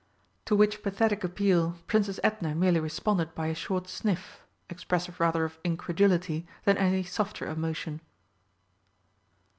[0.45, 5.59] To which pathetic appeal Princess Edna merely responded by a short sniff, expressive rather of
[5.63, 8.01] incredulity than any softer emotion.